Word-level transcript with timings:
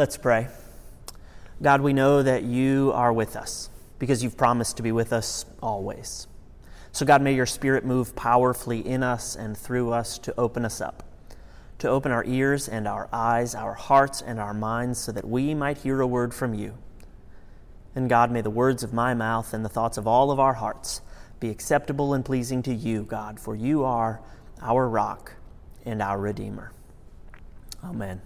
Let's 0.00 0.16
pray. 0.16 0.48
God, 1.60 1.82
we 1.82 1.92
know 1.92 2.22
that 2.22 2.42
you 2.42 2.90
are 2.94 3.12
with 3.12 3.36
us 3.36 3.68
because 3.98 4.24
you've 4.24 4.38
promised 4.38 4.78
to 4.78 4.82
be 4.82 4.92
with 4.92 5.12
us 5.12 5.44
always. 5.62 6.26
So, 6.90 7.04
God, 7.04 7.20
may 7.20 7.34
your 7.34 7.44
Spirit 7.44 7.84
move 7.84 8.16
powerfully 8.16 8.78
in 8.80 9.02
us 9.02 9.36
and 9.36 9.54
through 9.54 9.92
us 9.92 10.16
to 10.20 10.32
open 10.40 10.64
us 10.64 10.80
up, 10.80 11.02
to 11.80 11.88
open 11.90 12.12
our 12.12 12.24
ears 12.24 12.66
and 12.66 12.88
our 12.88 13.10
eyes, 13.12 13.54
our 13.54 13.74
hearts 13.74 14.22
and 14.22 14.40
our 14.40 14.54
minds, 14.54 14.98
so 14.98 15.12
that 15.12 15.28
we 15.28 15.52
might 15.54 15.76
hear 15.76 16.00
a 16.00 16.06
word 16.06 16.32
from 16.32 16.54
you. 16.54 16.78
And, 17.94 18.08
God, 18.08 18.30
may 18.30 18.40
the 18.40 18.48
words 18.48 18.82
of 18.82 18.94
my 18.94 19.12
mouth 19.12 19.52
and 19.52 19.62
the 19.62 19.68
thoughts 19.68 19.98
of 19.98 20.06
all 20.06 20.30
of 20.30 20.40
our 20.40 20.54
hearts 20.54 21.02
be 21.40 21.50
acceptable 21.50 22.14
and 22.14 22.24
pleasing 22.24 22.62
to 22.62 22.72
you, 22.72 23.02
God, 23.02 23.38
for 23.38 23.54
you 23.54 23.84
are 23.84 24.22
our 24.62 24.88
rock 24.88 25.34
and 25.84 26.00
our 26.00 26.18
Redeemer. 26.18 26.72
Amen. 27.84 28.22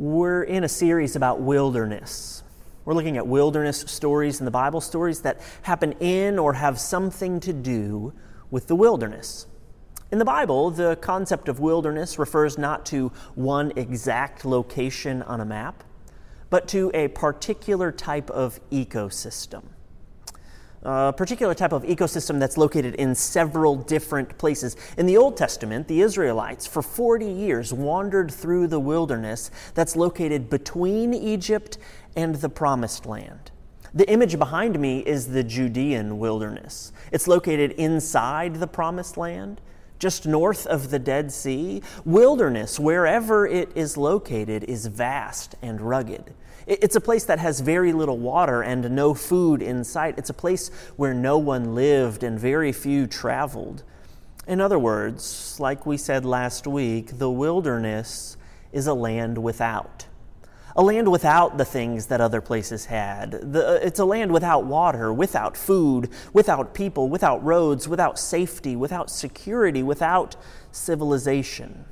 We're 0.00 0.44
in 0.44 0.64
a 0.64 0.68
series 0.68 1.14
about 1.14 1.42
wilderness. 1.42 2.42
We're 2.86 2.94
looking 2.94 3.18
at 3.18 3.26
wilderness 3.26 3.80
stories 3.80 4.38
in 4.38 4.46
the 4.46 4.50
Bible, 4.50 4.80
stories 4.80 5.20
that 5.20 5.42
happen 5.60 5.92
in 6.00 6.38
or 6.38 6.54
have 6.54 6.80
something 6.80 7.38
to 7.40 7.52
do 7.52 8.14
with 8.50 8.66
the 8.66 8.74
wilderness. 8.74 9.46
In 10.10 10.18
the 10.18 10.24
Bible, 10.24 10.70
the 10.70 10.96
concept 10.96 11.50
of 11.50 11.60
wilderness 11.60 12.18
refers 12.18 12.56
not 12.56 12.86
to 12.86 13.12
one 13.34 13.74
exact 13.76 14.46
location 14.46 15.20
on 15.24 15.38
a 15.38 15.44
map, 15.44 15.84
but 16.48 16.66
to 16.68 16.90
a 16.94 17.08
particular 17.08 17.92
type 17.92 18.30
of 18.30 18.58
ecosystem 18.70 19.64
a 20.82 21.12
particular 21.12 21.54
type 21.54 21.72
of 21.72 21.82
ecosystem 21.82 22.38
that's 22.38 22.56
located 22.56 22.94
in 22.94 23.14
several 23.14 23.76
different 23.76 24.36
places. 24.38 24.76
In 24.96 25.06
the 25.06 25.16
Old 25.16 25.36
Testament, 25.36 25.88
the 25.88 26.00
Israelites 26.00 26.66
for 26.66 26.82
40 26.82 27.26
years 27.26 27.72
wandered 27.72 28.30
through 28.30 28.68
the 28.68 28.80
wilderness 28.80 29.50
that's 29.74 29.94
located 29.96 30.48
between 30.48 31.12
Egypt 31.12 31.78
and 32.16 32.36
the 32.36 32.48
Promised 32.48 33.06
Land. 33.06 33.50
The 33.92 34.08
image 34.08 34.38
behind 34.38 34.78
me 34.78 35.00
is 35.00 35.28
the 35.28 35.42
Judean 35.42 36.18
wilderness. 36.18 36.92
It's 37.10 37.26
located 37.26 37.72
inside 37.72 38.56
the 38.56 38.68
Promised 38.68 39.16
Land, 39.16 39.60
just 40.00 40.26
north 40.26 40.66
of 40.66 40.90
the 40.90 40.98
Dead 40.98 41.30
Sea. 41.30 41.82
Wilderness, 42.04 42.80
wherever 42.80 43.46
it 43.46 43.70
is 43.76 43.96
located, 43.96 44.64
is 44.64 44.86
vast 44.86 45.54
and 45.62 45.80
rugged. 45.80 46.34
It's 46.66 46.96
a 46.96 47.00
place 47.00 47.24
that 47.24 47.38
has 47.38 47.60
very 47.60 47.92
little 47.92 48.18
water 48.18 48.62
and 48.62 48.90
no 48.90 49.14
food 49.14 49.62
in 49.62 49.84
sight. 49.84 50.18
It's 50.18 50.30
a 50.30 50.34
place 50.34 50.70
where 50.96 51.14
no 51.14 51.38
one 51.38 51.74
lived 51.74 52.22
and 52.22 52.38
very 52.38 52.72
few 52.72 53.06
traveled. 53.06 53.82
In 54.46 54.60
other 54.60 54.78
words, 54.78 55.58
like 55.60 55.86
we 55.86 55.96
said 55.96 56.24
last 56.24 56.66
week, 56.66 57.18
the 57.18 57.30
wilderness 57.30 58.36
is 58.72 58.86
a 58.86 58.94
land 58.94 59.38
without. 59.38 60.06
A 60.80 60.82
land 60.82 61.12
without 61.12 61.58
the 61.58 61.64
things 61.66 62.06
that 62.06 62.22
other 62.22 62.40
places 62.40 62.86
had. 62.86 63.32
The, 63.52 63.68
uh, 63.68 63.72
it's 63.82 63.98
a 63.98 64.04
land 64.06 64.32
without 64.32 64.64
water, 64.64 65.12
without 65.12 65.54
food, 65.54 66.08
without 66.32 66.72
people, 66.72 67.10
without 67.10 67.44
roads, 67.44 67.86
without 67.86 68.18
safety, 68.18 68.76
without 68.76 69.10
security, 69.10 69.82
without 69.82 70.36
civilization. 70.72 71.84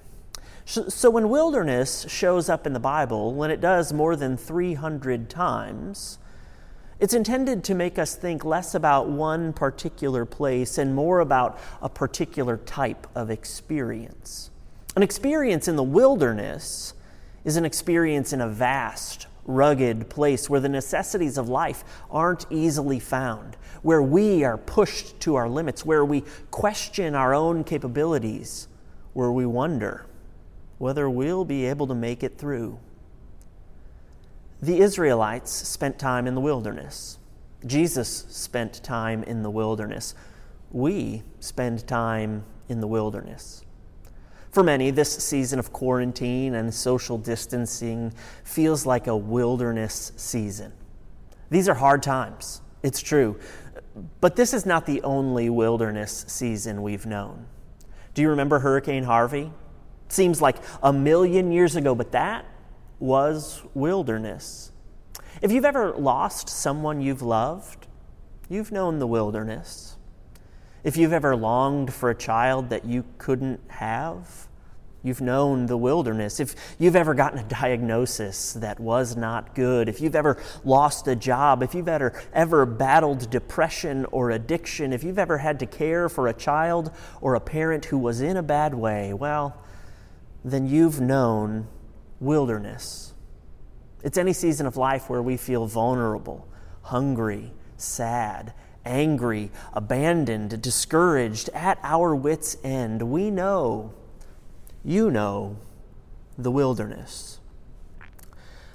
So 0.64 1.10
when 1.10 1.28
wilderness 1.28 2.06
shows 2.08 2.48
up 2.48 2.66
in 2.66 2.72
the 2.72 2.80
Bible, 2.80 3.34
when 3.34 3.50
it 3.50 3.60
does 3.60 3.92
more 3.92 4.16
than 4.16 4.38
300 4.38 5.28
times, 5.28 6.18
it's 6.98 7.12
intended 7.12 7.64
to 7.64 7.74
make 7.74 7.98
us 7.98 8.14
think 8.14 8.42
less 8.42 8.74
about 8.74 9.10
one 9.10 9.52
particular 9.52 10.24
place 10.24 10.78
and 10.78 10.94
more 10.94 11.20
about 11.20 11.58
a 11.82 11.90
particular 11.90 12.56
type 12.56 13.06
of 13.14 13.30
experience. 13.30 14.50
An 14.96 15.02
experience 15.02 15.68
in 15.68 15.76
the 15.76 15.82
wilderness 15.82 16.94
is 17.48 17.56
an 17.56 17.64
experience 17.64 18.34
in 18.34 18.42
a 18.42 18.48
vast, 18.48 19.26
rugged 19.46 20.10
place 20.10 20.50
where 20.50 20.60
the 20.60 20.68
necessities 20.68 21.38
of 21.38 21.48
life 21.48 21.82
aren't 22.10 22.44
easily 22.50 23.00
found, 23.00 23.56
where 23.80 24.02
we 24.02 24.44
are 24.44 24.58
pushed 24.58 25.18
to 25.18 25.34
our 25.34 25.48
limits, 25.48 25.82
where 25.82 26.04
we 26.04 26.22
question 26.50 27.14
our 27.14 27.32
own 27.32 27.64
capabilities, 27.64 28.68
where 29.14 29.32
we 29.32 29.46
wonder 29.46 30.04
whether 30.76 31.08
we'll 31.08 31.46
be 31.46 31.64
able 31.64 31.86
to 31.86 31.94
make 31.94 32.22
it 32.22 32.36
through. 32.36 32.78
The 34.60 34.80
Israelites 34.80 35.50
spent 35.50 35.98
time 35.98 36.26
in 36.26 36.34
the 36.34 36.42
wilderness. 36.42 37.18
Jesus 37.64 38.26
spent 38.28 38.84
time 38.84 39.22
in 39.22 39.42
the 39.42 39.50
wilderness. 39.50 40.14
We 40.70 41.22
spend 41.40 41.86
time 41.86 42.44
in 42.68 42.80
the 42.80 42.86
wilderness. 42.86 43.64
For 44.50 44.62
many, 44.62 44.90
this 44.90 45.12
season 45.12 45.58
of 45.58 45.72
quarantine 45.72 46.54
and 46.54 46.72
social 46.72 47.18
distancing 47.18 48.12
feels 48.44 48.86
like 48.86 49.06
a 49.06 49.16
wilderness 49.16 50.12
season. 50.16 50.72
These 51.50 51.68
are 51.68 51.74
hard 51.74 52.02
times, 52.02 52.62
it's 52.82 53.00
true. 53.00 53.38
But 54.20 54.36
this 54.36 54.54
is 54.54 54.64
not 54.64 54.86
the 54.86 55.02
only 55.02 55.50
wilderness 55.50 56.24
season 56.28 56.82
we've 56.82 57.06
known. 57.06 57.46
Do 58.14 58.22
you 58.22 58.30
remember 58.30 58.58
Hurricane 58.58 59.04
Harvey? 59.04 59.52
Seems 60.08 60.40
like 60.40 60.56
a 60.82 60.92
million 60.92 61.52
years 61.52 61.76
ago, 61.76 61.94
but 61.94 62.12
that 62.12 62.44
was 62.98 63.62
wilderness. 63.74 64.72
If 65.42 65.52
you've 65.52 65.64
ever 65.64 65.92
lost 65.92 66.48
someone 66.48 67.00
you've 67.00 67.22
loved, 67.22 67.86
you've 68.48 68.72
known 68.72 68.98
the 68.98 69.06
wilderness. 69.06 69.87
If 70.84 70.96
you've 70.96 71.12
ever 71.12 71.34
longed 71.36 71.92
for 71.92 72.10
a 72.10 72.14
child 72.14 72.70
that 72.70 72.84
you 72.84 73.04
couldn't 73.18 73.60
have, 73.68 74.48
You've 75.02 75.20
known 75.20 75.66
the 75.66 75.76
wilderness. 75.76 76.40
If 76.40 76.56
you've 76.78 76.96
ever 76.96 77.14
gotten 77.14 77.38
a 77.38 77.44
diagnosis 77.44 78.54
that 78.54 78.80
was 78.80 79.16
not 79.16 79.54
good, 79.54 79.88
if 79.88 80.00
you've 80.00 80.16
ever 80.16 80.42
lost 80.64 81.06
a 81.06 81.14
job, 81.14 81.62
if 81.62 81.74
you've 81.74 81.88
ever, 81.88 82.20
ever 82.32 82.66
battled 82.66 83.30
depression 83.30 84.06
or 84.06 84.30
addiction, 84.30 84.92
if 84.92 85.04
you've 85.04 85.18
ever 85.18 85.38
had 85.38 85.60
to 85.60 85.66
care 85.66 86.08
for 86.08 86.26
a 86.26 86.34
child 86.34 86.90
or 87.20 87.36
a 87.36 87.40
parent 87.40 87.84
who 87.86 87.98
was 87.98 88.20
in 88.20 88.36
a 88.36 88.42
bad 88.42 88.74
way, 88.74 89.14
well, 89.14 89.56
then 90.44 90.68
you've 90.68 91.00
known 91.00 91.68
wilderness. 92.18 93.14
It's 94.02 94.18
any 94.18 94.32
season 94.32 94.66
of 94.66 94.76
life 94.76 95.08
where 95.08 95.22
we 95.22 95.36
feel 95.36 95.66
vulnerable, 95.66 96.48
hungry, 96.82 97.52
sad, 97.76 98.52
angry, 98.88 99.50
abandoned, 99.72 100.60
discouraged, 100.60 101.50
at 101.50 101.78
our 101.84 102.14
wits' 102.16 102.56
end. 102.64 103.02
We 103.02 103.30
know, 103.30 103.92
you 104.84 105.10
know, 105.10 105.56
the 106.36 106.50
wilderness. 106.50 107.38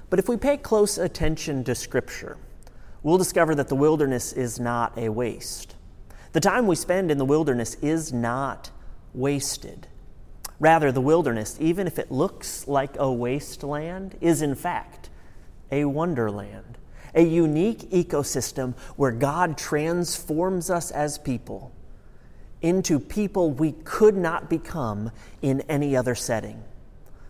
But 0.08 0.18
if 0.18 0.28
we 0.28 0.36
pay 0.36 0.56
close 0.56 0.96
attention 0.96 1.64
to 1.64 1.74
Scripture, 1.74 2.38
we'll 3.02 3.18
discover 3.18 3.54
that 3.56 3.68
the 3.68 3.74
wilderness 3.74 4.32
is 4.32 4.60
not 4.60 4.96
a 4.96 5.08
waste. 5.08 5.74
The 6.32 6.40
time 6.40 6.66
we 6.66 6.76
spend 6.76 7.10
in 7.10 7.18
the 7.18 7.24
wilderness 7.24 7.76
is 7.82 8.12
not 8.12 8.70
wasted. 9.12 9.88
Rather, 10.60 10.92
the 10.92 11.00
wilderness, 11.00 11.56
even 11.60 11.86
if 11.86 11.98
it 11.98 12.10
looks 12.10 12.66
like 12.68 12.96
a 12.98 13.12
wasteland, 13.12 14.16
is 14.20 14.40
in 14.40 14.54
fact 14.54 15.10
a 15.70 15.84
wonderland, 15.84 16.78
a 17.14 17.22
unique 17.22 17.90
ecosystem 17.90 18.76
where 18.96 19.12
God 19.12 19.56
transforms 19.56 20.70
us 20.70 20.90
as 20.90 21.18
people 21.18 21.72
into 22.64 22.98
people 22.98 23.50
we 23.50 23.72
could 23.84 24.16
not 24.16 24.48
become 24.48 25.10
in 25.42 25.60
any 25.62 25.94
other 25.94 26.14
setting. 26.14 26.64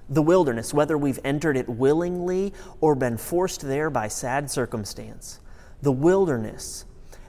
The 0.09 0.23
wilderness, 0.23 0.73
whether 0.73 0.97
we've 0.97 1.19
entered 1.25 1.57
it 1.57 1.69
willingly 1.69 2.53
or 2.81 2.95
been 2.95 3.17
forced 3.17 3.63
there 3.63 3.91
by 3.91 4.07
sad 4.07 4.49
circumstance, 4.49 5.41
the 5.83 5.91
wilderness 5.91 6.85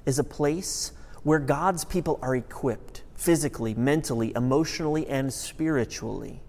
is 0.05 0.19
a 0.19 0.23
place 0.23 0.91
where 1.23 1.39
God's 1.39 1.83
people 1.83 2.19
are 2.21 2.35
equipped 2.35 3.01
physically, 3.15 3.73
mentally, 3.73 4.33
emotionally, 4.35 5.07
and 5.07 5.33
spiritually 5.33 6.41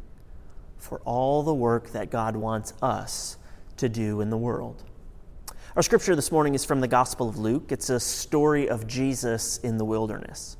for 0.76 1.00
all 1.06 1.42
the 1.42 1.54
work 1.54 1.92
that 1.92 2.10
God 2.10 2.36
wants 2.36 2.74
us 2.82 3.38
to 3.78 3.88
do 3.88 4.20
in 4.20 4.28
the 4.28 4.36
world. 4.36 4.84
Our 5.76 5.82
scripture 5.82 6.16
this 6.16 6.32
morning 6.32 6.54
is 6.54 6.64
from 6.64 6.80
the 6.80 6.88
Gospel 6.88 7.28
of 7.28 7.36
Luke. 7.36 7.70
It's 7.70 7.90
a 7.90 8.00
story 8.00 8.66
of 8.66 8.86
Jesus 8.86 9.58
in 9.58 9.76
the 9.76 9.84
wilderness. 9.84 10.56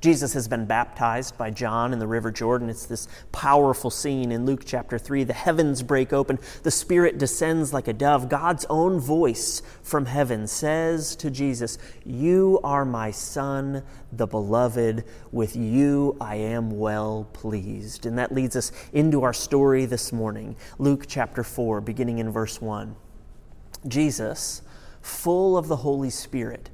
Jesus 0.00 0.32
has 0.32 0.48
been 0.48 0.66
baptized 0.66 1.38
by 1.38 1.50
John 1.50 1.92
in 1.92 2.00
the 2.00 2.06
River 2.08 2.32
Jordan. 2.32 2.68
It's 2.68 2.84
this 2.84 3.06
powerful 3.30 3.90
scene 3.90 4.32
in 4.32 4.44
Luke 4.44 4.62
chapter 4.66 4.98
3. 4.98 5.22
The 5.22 5.32
heavens 5.34 5.84
break 5.84 6.12
open, 6.12 6.40
the 6.64 6.72
Spirit 6.72 7.16
descends 7.16 7.72
like 7.72 7.86
a 7.86 7.92
dove. 7.92 8.28
God's 8.28 8.66
own 8.68 8.98
voice 8.98 9.62
from 9.84 10.06
heaven 10.06 10.48
says 10.48 11.14
to 11.14 11.30
Jesus, 11.30 11.78
You 12.04 12.58
are 12.64 12.84
my 12.84 13.12
Son, 13.12 13.84
the 14.10 14.26
beloved. 14.26 15.04
With 15.30 15.54
you 15.54 16.16
I 16.20 16.34
am 16.34 16.76
well 16.76 17.30
pleased. 17.34 18.04
And 18.04 18.18
that 18.18 18.34
leads 18.34 18.56
us 18.56 18.72
into 18.92 19.22
our 19.22 19.32
story 19.32 19.86
this 19.86 20.12
morning. 20.12 20.56
Luke 20.76 21.04
chapter 21.06 21.44
4, 21.44 21.80
beginning 21.82 22.18
in 22.18 22.32
verse 22.32 22.60
1. 22.60 22.96
Jesus, 23.88 24.62
full 25.00 25.56
of 25.56 25.68
the 25.68 25.76
Holy 25.76 26.10
Spirit, 26.10 26.70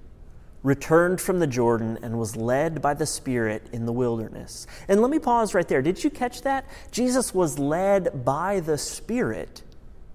returned 0.62 1.20
from 1.20 1.40
the 1.40 1.46
Jordan 1.46 1.98
and 2.02 2.18
was 2.18 2.36
led 2.36 2.80
by 2.80 2.94
the 2.94 3.06
Spirit 3.06 3.68
in 3.72 3.84
the 3.84 3.92
wilderness. 3.92 4.66
And 4.88 5.00
let 5.00 5.10
me 5.10 5.18
pause 5.18 5.54
right 5.54 5.66
there. 5.66 5.82
Did 5.82 6.02
you 6.04 6.10
catch 6.10 6.42
that? 6.42 6.64
Jesus 6.90 7.34
was 7.34 7.58
led 7.58 8.24
by 8.24 8.60
the 8.60 8.78
Spirit 8.78 9.62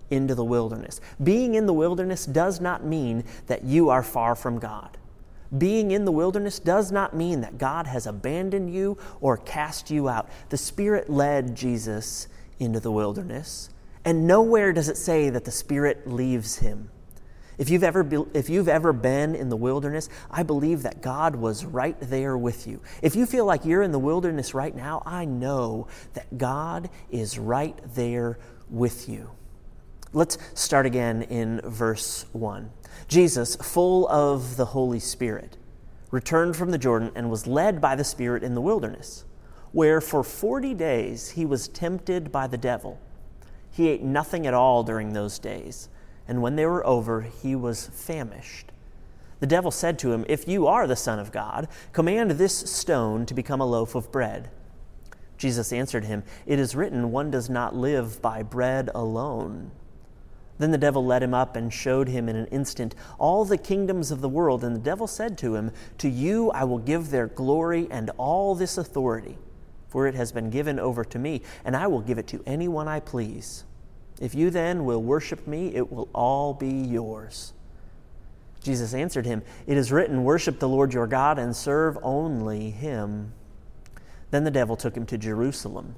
into 0.10 0.36
the 0.36 0.46
wilderness. 0.46 1.02
Being 1.22 1.56
in 1.56 1.66
the 1.66 1.74
wilderness 1.74 2.26
does 2.26 2.62
not 2.62 2.86
mean 2.86 3.26
that 3.48 3.64
you 3.64 3.90
are 3.90 4.04
far 4.04 4.36
from 4.36 4.58
God. 4.58 4.98
Being 5.58 5.92
in 5.92 6.06
the 6.06 6.12
wilderness 6.12 6.60
does 6.60 6.92
not 6.92 7.16
mean 7.16 7.42
that 7.42 7.58
God 7.58 7.88
has 7.88 8.06
abandoned 8.06 8.74
you 8.74 8.98
or 9.22 9.38
cast 9.38 9.90
you 9.90 10.10
out. 10.10 10.30
The 10.50 10.58
Spirit 10.58 11.10
led 11.10 11.56
Jesus 11.56 12.28
into 12.60 12.80
the 12.80 12.92
wilderness, 12.92 13.70
and 14.08 14.26
nowhere 14.26 14.72
does 14.72 14.88
it 14.88 14.96
say 14.96 15.30
that 15.30 15.44
the 15.44 15.52
Spirit 15.52 16.08
leaves 16.08 16.60
him. 16.60 16.90
If 17.58 17.70
you've, 17.70 17.84
ever 17.84 18.04
be, 18.04 18.24
if 18.34 18.50
you've 18.50 18.70
ever 18.70 18.94
been 18.94 19.36
in 19.36 19.50
the 19.50 19.58
wilderness, 19.58 20.08
I 20.32 20.44
believe 20.44 20.84
that 20.84 21.02
God 21.02 21.36
was 21.36 21.66
right 21.66 21.98
there 22.00 22.38
with 22.38 22.68
you. 22.68 22.80
If 23.02 23.18
you 23.18 23.26
feel 23.26 23.44
like 23.44 23.66
you're 23.66 23.82
in 23.82 23.92
the 23.92 24.00
wilderness 24.00 24.54
right 24.54 24.74
now, 24.74 25.04
I 25.06 25.26
know 25.26 25.90
that 26.14 26.38
God 26.38 26.90
is 27.12 27.38
right 27.38 27.78
there 27.96 28.40
with 28.70 29.10
you. 29.10 29.30
Let's 30.14 30.38
start 30.54 30.86
again 30.86 31.24
in 31.24 31.60
verse 31.66 32.28
1. 32.32 32.72
Jesus, 33.10 33.58
full 33.58 34.08
of 34.08 34.56
the 34.56 34.68
Holy 34.68 35.02
Spirit, 35.02 35.58
returned 36.12 36.56
from 36.56 36.72
the 36.72 36.78
Jordan 36.78 37.12
and 37.14 37.30
was 37.30 37.46
led 37.46 37.82
by 37.82 37.98
the 37.98 38.06
Spirit 38.06 38.42
in 38.42 38.56
the 38.56 38.62
wilderness, 38.62 39.26
where 39.74 40.00
for 40.00 40.24
40 40.24 40.76
days 40.76 41.32
he 41.32 41.46
was 41.46 41.68
tempted 41.68 42.32
by 42.32 42.48
the 42.48 42.58
devil. 42.58 43.02
He 43.78 43.88
ate 43.88 44.04
nothing 44.04 44.46
at 44.46 44.54
all 44.54 44.84
during 44.84 45.14
those 45.14 45.40
days 45.40 45.88
and 46.28 46.42
when 46.42 46.56
they 46.56 46.66
were 46.66 46.86
over, 46.86 47.22
he 47.22 47.56
was 47.56 47.88
famished. 47.88 48.72
The 49.40 49.48
devil 49.48 49.72
said 49.72 49.98
to 50.00 50.12
him, 50.12 50.26
If 50.28 50.48
you 50.48 50.68
are 50.68 50.88
the 50.88 50.96
Son 50.96 51.20
of 51.20 51.32
God, 51.32 51.68
command 51.94 52.32
this 52.32 52.56
stone 52.70 53.26
to 53.28 53.34
become 53.34 53.62
a 53.62 53.66
loaf 53.66 53.96
of 53.96 54.12
bread. 54.12 54.50
Jesus 55.38 55.72
answered 55.72 56.06
him, 56.06 56.24
It 56.46 56.60
is 56.60 56.76
written, 56.76 57.12
One 57.12 57.32
does 57.32 57.50
not 57.50 57.76
live 57.76 58.22
by 58.22 58.44
bread 58.44 58.90
alone. 58.94 59.72
Then 60.58 60.72
the 60.72 60.80
devil 60.80 61.06
led 61.06 61.22
him 61.22 61.36
up 61.36 61.56
and 61.56 61.72
showed 61.72 62.08
him 62.08 62.28
in 62.28 62.36
an 62.36 62.48
instant 62.48 62.96
all 63.20 63.46
the 63.46 63.60
kingdoms 63.60 64.10
of 64.10 64.22
the 64.22 64.30
world. 64.30 64.64
And 64.64 64.76
the 64.76 64.80
devil 64.80 65.06
said 65.06 65.38
to 65.38 65.54
him, 65.54 65.72
To 66.00 66.10
you 66.10 66.50
I 66.52 66.64
will 66.64 66.80
give 66.80 67.12
their 67.12 67.28
glory 67.28 67.88
and 67.92 68.10
all 68.18 68.56
this 68.56 68.76
authority, 68.76 69.38
for 69.88 70.08
it 70.08 70.16
has 70.16 70.32
been 70.32 70.50
given 70.50 70.80
over 70.80 71.06
to 71.06 71.20
me, 71.20 71.44
and 71.64 71.76
I 71.76 71.86
will 71.86 72.02
give 72.02 72.18
it 72.18 72.28
to 72.30 72.42
anyone 72.48 72.88
I 72.88 73.00
please. 73.00 73.66
If 74.20 74.34
you 74.34 74.50
then 74.50 74.86
will 74.86 75.02
worship 75.02 75.46
me, 75.48 75.76
it 75.76 75.92
will 75.92 76.10
all 76.14 76.54
be 76.54 76.70
yours. 76.70 77.54
Jesus 78.64 78.94
answered 78.94 79.26
him, 79.26 79.44
It 79.66 79.78
is 79.78 79.92
written, 79.92 80.24
Worship 80.24 80.60
the 80.60 80.68
Lord 80.68 80.94
your 80.94 81.08
God 81.08 81.38
and 81.40 81.56
serve 81.56 81.98
only 82.02 82.72
him. 82.72 83.34
Then 84.32 84.44
the 84.44 84.52
devil 84.52 84.76
took 84.76 84.96
him 84.96 85.06
to 85.06 85.18
Jerusalem 85.18 85.96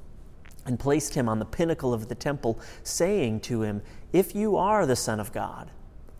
and 0.66 0.80
placed 0.80 1.16
him 1.16 1.28
on 1.28 1.40
the 1.40 1.46
pinnacle 1.46 1.94
of 1.94 2.10
the 2.10 2.16
temple, 2.16 2.60
saying 2.84 3.40
to 3.42 3.64
him, 3.64 3.82
If 4.14 4.36
you 4.36 4.56
are 4.58 4.86
the 4.86 4.96
Son 4.96 5.20
of 5.20 5.32
God, 5.32 5.72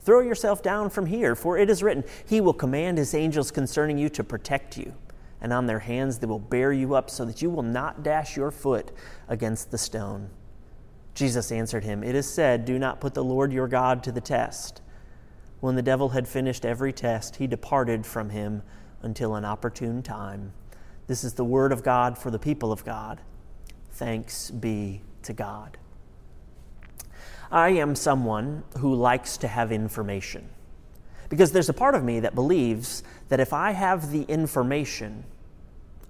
throw 0.02 0.22
yourself 0.22 0.64
down 0.64 0.90
from 0.90 1.06
here, 1.06 1.36
for 1.36 1.58
it 1.58 1.70
is 1.70 1.84
written, 1.84 2.04
He 2.26 2.42
will 2.42 2.54
command 2.54 2.98
His 2.98 3.14
angels 3.14 3.52
concerning 3.52 3.98
you 3.98 4.10
to 4.10 4.24
protect 4.24 4.78
you, 4.78 4.96
and 5.42 5.54
on 5.54 5.68
their 5.68 5.80
hands 5.80 6.18
they 6.18 6.28
will 6.28 6.40
bear 6.40 6.74
you 6.74 6.96
up, 6.96 7.10
so 7.10 7.26
that 7.26 7.42
you 7.42 7.50
will 7.50 7.64
not 7.64 8.02
dash 8.02 8.36
your 8.36 8.50
foot 8.50 8.92
against 9.28 9.70
the 9.70 9.78
stone. 9.78 10.30
Jesus 11.20 11.52
answered 11.52 11.84
him, 11.84 12.02
It 12.02 12.16
is 12.16 12.26
said, 12.26 12.64
Do 12.64 12.80
not 12.80 13.02
put 13.02 13.14
the 13.14 13.24
Lord 13.26 13.52
your 13.52 13.68
God 13.68 14.04
to 14.04 14.12
the 14.14 14.22
test. 14.22 14.82
When 15.60 15.76
the 15.76 15.82
devil 15.82 16.08
had 16.08 16.30
finished 16.30 16.64
every 16.64 16.94
test, 16.94 17.36
he 17.36 17.46
departed 17.46 18.06
from 18.06 18.30
him 18.30 18.64
until 19.02 19.36
an 19.36 19.44
opportune 19.44 20.02
time. 20.02 20.54
This 21.08 21.26
is 21.26 21.34
the 21.34 21.44
word 21.44 21.74
of 21.74 21.84
God 21.84 22.18
for 22.18 22.32
the 22.32 22.40
people 22.40 22.72
of 22.72 22.86
God. 22.86 23.20
Thanks 23.92 24.50
be 24.50 25.02
to 25.24 25.34
God. 25.34 25.78
I 27.52 27.72
am 27.72 27.96
someone 27.96 28.64
who 28.78 28.96
likes 28.96 29.36
to 29.40 29.50
have 29.50 29.74
information 29.74 30.48
because 31.28 31.52
there's 31.52 31.68
a 31.68 31.74
part 31.74 31.96
of 31.96 32.04
me 32.06 32.22
that 32.22 32.34
believes 32.34 33.04
that 33.28 33.42
if 33.42 33.52
I 33.52 33.72
have 33.72 34.10
the 34.12 34.22
information, 34.22 35.26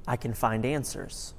I 0.06 0.18
can 0.18 0.36
find 0.36 0.68
answers. 0.68 1.34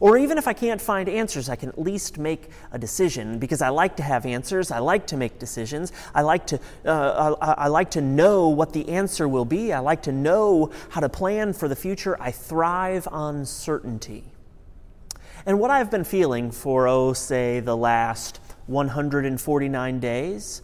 Or 0.00 0.18
even 0.18 0.38
if 0.38 0.48
I 0.48 0.52
can't 0.52 0.80
find 0.80 1.08
answers, 1.08 1.48
I 1.48 1.56
can 1.56 1.68
at 1.68 1.78
least 1.78 2.18
make 2.18 2.50
a 2.72 2.78
decision 2.78 3.38
because 3.38 3.62
I 3.62 3.68
like 3.68 3.96
to 3.96 4.02
have 4.02 4.26
answers. 4.26 4.70
I 4.70 4.78
like 4.78 5.06
to 5.08 5.16
make 5.16 5.38
decisions. 5.38 5.92
I 6.14 6.22
like 6.22 6.46
to, 6.48 6.60
uh, 6.84 7.34
I, 7.40 7.64
I 7.64 7.68
like 7.68 7.90
to 7.92 8.00
know 8.00 8.48
what 8.48 8.72
the 8.72 8.88
answer 8.88 9.28
will 9.28 9.44
be. 9.44 9.72
I 9.72 9.78
like 9.78 10.02
to 10.02 10.12
know 10.12 10.70
how 10.90 11.00
to 11.00 11.08
plan 11.08 11.52
for 11.52 11.68
the 11.68 11.76
future. 11.76 12.20
I 12.20 12.30
thrive 12.30 13.06
on 13.10 13.46
certainty. 13.46 14.24
And 15.46 15.60
what 15.60 15.70
I've 15.70 15.90
been 15.90 16.04
feeling 16.04 16.50
for, 16.50 16.88
oh, 16.88 17.12
say, 17.12 17.60
the 17.60 17.76
last 17.76 18.40
149 18.66 20.00
days 20.00 20.62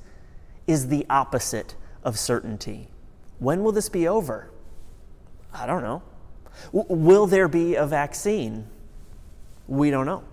is 0.66 0.88
the 0.88 1.04
opposite 1.10 1.74
of 2.02 2.18
certainty. 2.18 2.88
When 3.38 3.62
will 3.62 3.72
this 3.72 3.88
be 3.88 4.08
over? 4.08 4.50
I 5.52 5.66
don't 5.66 5.82
know. 5.82 6.02
W- 6.72 6.86
will 6.88 7.26
there 7.26 7.48
be 7.48 7.74
a 7.74 7.86
vaccine? 7.86 8.66
We 9.70 9.90
don't 9.90 10.04
know. 10.04 10.24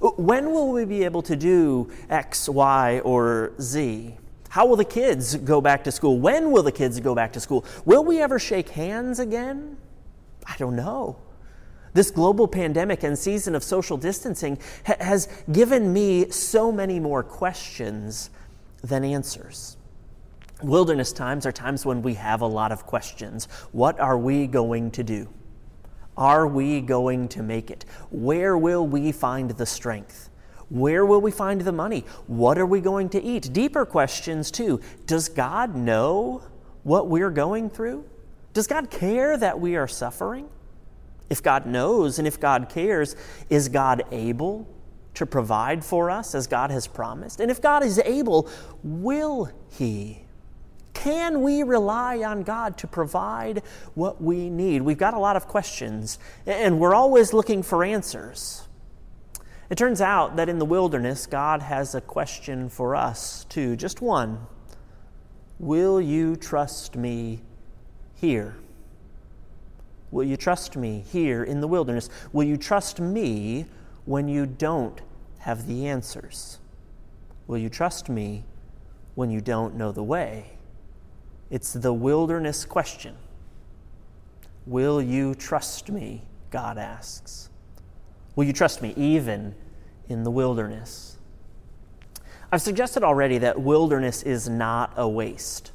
When 0.00 0.50
will 0.50 0.72
we 0.72 0.86
be 0.86 1.04
able 1.04 1.22
to 1.22 1.36
do 1.36 1.92
X, 2.08 2.48
Y, 2.48 3.00
or 3.00 3.52
Z? 3.60 4.16
How 4.48 4.66
will 4.66 4.76
the 4.76 4.84
kids 4.84 5.36
go 5.36 5.60
back 5.60 5.84
to 5.84 5.92
school? 5.92 6.18
When 6.18 6.50
will 6.50 6.62
the 6.62 6.72
kids 6.72 6.98
go 6.98 7.14
back 7.14 7.34
to 7.34 7.40
school? 7.40 7.66
Will 7.84 8.02
we 8.02 8.22
ever 8.22 8.38
shake 8.38 8.70
hands 8.70 9.18
again? 9.18 9.76
I 10.46 10.56
don't 10.56 10.74
know. 10.74 11.18
This 11.92 12.10
global 12.10 12.48
pandemic 12.48 13.02
and 13.02 13.18
season 13.18 13.54
of 13.54 13.62
social 13.62 13.98
distancing 13.98 14.58
ha- 14.86 14.96
has 15.00 15.28
given 15.52 15.92
me 15.92 16.30
so 16.30 16.72
many 16.72 16.98
more 16.98 17.22
questions 17.22 18.30
than 18.82 19.04
answers. 19.04 19.76
Wilderness 20.62 21.12
times 21.12 21.44
are 21.44 21.52
times 21.52 21.84
when 21.84 22.00
we 22.00 22.14
have 22.14 22.40
a 22.40 22.46
lot 22.46 22.72
of 22.72 22.86
questions. 22.86 23.46
What 23.72 24.00
are 24.00 24.16
we 24.16 24.46
going 24.46 24.90
to 24.92 25.02
do? 25.04 25.28
Are 26.18 26.48
we 26.48 26.80
going 26.80 27.28
to 27.28 27.44
make 27.44 27.70
it? 27.70 27.84
Where 28.10 28.58
will 28.58 28.84
we 28.84 29.12
find 29.12 29.52
the 29.52 29.64
strength? 29.64 30.30
Where 30.68 31.06
will 31.06 31.20
we 31.20 31.30
find 31.30 31.60
the 31.60 31.72
money? 31.72 32.04
What 32.26 32.58
are 32.58 32.66
we 32.66 32.80
going 32.80 33.08
to 33.10 33.22
eat? 33.22 33.52
Deeper 33.52 33.86
questions, 33.86 34.50
too. 34.50 34.80
Does 35.06 35.28
God 35.28 35.76
know 35.76 36.42
what 36.82 37.06
we're 37.06 37.30
going 37.30 37.70
through? 37.70 38.04
Does 38.52 38.66
God 38.66 38.90
care 38.90 39.36
that 39.36 39.60
we 39.60 39.76
are 39.76 39.86
suffering? 39.86 40.48
If 41.30 41.40
God 41.40 41.66
knows 41.66 42.18
and 42.18 42.26
if 42.26 42.40
God 42.40 42.68
cares, 42.68 43.14
is 43.48 43.68
God 43.68 44.02
able 44.10 44.66
to 45.14 45.24
provide 45.24 45.84
for 45.84 46.10
us 46.10 46.34
as 46.34 46.48
God 46.48 46.72
has 46.72 46.88
promised? 46.88 47.38
And 47.38 47.48
if 47.48 47.62
God 47.62 47.84
is 47.84 48.00
able, 48.00 48.50
will 48.82 49.52
He? 49.70 50.24
Can 50.98 51.42
we 51.42 51.62
rely 51.62 52.24
on 52.24 52.42
God 52.42 52.76
to 52.78 52.88
provide 52.88 53.62
what 53.94 54.20
we 54.20 54.50
need? 54.50 54.82
We've 54.82 54.98
got 54.98 55.14
a 55.14 55.18
lot 55.18 55.36
of 55.36 55.46
questions, 55.46 56.18
and 56.44 56.80
we're 56.80 56.94
always 56.94 57.32
looking 57.32 57.62
for 57.62 57.84
answers. 57.84 58.66
It 59.70 59.78
turns 59.78 60.00
out 60.00 60.34
that 60.34 60.48
in 60.48 60.58
the 60.58 60.64
wilderness, 60.64 61.26
God 61.26 61.62
has 61.62 61.94
a 61.94 62.00
question 62.00 62.68
for 62.68 62.96
us 62.96 63.44
too, 63.44 63.76
just 63.76 64.02
one. 64.02 64.44
Will 65.60 66.00
you 66.00 66.34
trust 66.34 66.96
me 66.96 67.42
here? 68.16 68.56
Will 70.10 70.24
you 70.24 70.36
trust 70.36 70.76
me 70.76 71.04
here 71.12 71.44
in 71.44 71.60
the 71.60 71.68
wilderness? 71.68 72.10
Will 72.32 72.44
you 72.44 72.56
trust 72.56 72.98
me 72.98 73.66
when 74.04 74.26
you 74.26 74.46
don't 74.46 75.00
have 75.38 75.68
the 75.68 75.86
answers? 75.86 76.58
Will 77.46 77.58
you 77.58 77.68
trust 77.68 78.08
me 78.08 78.42
when 79.14 79.30
you 79.30 79.40
don't 79.40 79.76
know 79.76 79.92
the 79.92 80.02
way? 80.02 80.57
It's 81.50 81.72
the 81.72 81.92
wilderness 81.92 82.64
question. 82.64 83.16
Will 84.66 85.00
you 85.00 85.34
trust 85.34 85.90
me? 85.90 86.24
God 86.50 86.78
asks. 86.78 87.48
Will 88.36 88.44
you 88.44 88.52
trust 88.52 88.82
me 88.82 88.92
even 88.96 89.54
in 90.08 90.24
the 90.24 90.30
wilderness? 90.30 91.18
I've 92.52 92.62
suggested 92.62 93.02
already 93.02 93.38
that 93.38 93.60
wilderness 93.60 94.22
is 94.22 94.48
not 94.48 94.92
a 94.96 95.08
waste. 95.08 95.72